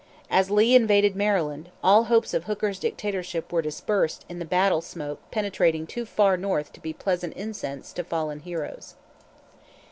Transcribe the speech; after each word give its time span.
As 0.31 0.49
Lee 0.49 0.73
invaded 0.73 1.15
Maryland, 1.15 1.69
all 1.83 2.05
hopes 2.05 2.33
of 2.33 2.45
Hooker's 2.45 2.79
dictatorship 2.79 3.51
were 3.53 3.61
dispersed 3.61 4.25
in 4.27 4.39
the 4.39 4.45
battle 4.45 4.81
smoke 4.81 5.19
penetrating 5.29 5.85
too 5.85 6.05
far 6.07 6.37
North 6.37 6.73
to 6.73 6.79
be 6.79 6.91
pleasant 6.91 7.35
incense 7.35 7.93
to 7.93 8.03
fallen 8.03 8.39
heroes. 8.39 8.95